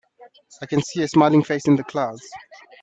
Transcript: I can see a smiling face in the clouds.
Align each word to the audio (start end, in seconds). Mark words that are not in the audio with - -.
I 0.63 0.65
can 0.65 0.81
see 0.81 1.03
a 1.03 1.07
smiling 1.07 1.43
face 1.43 1.67
in 1.67 1.75
the 1.75 1.83
clouds. 1.83 2.27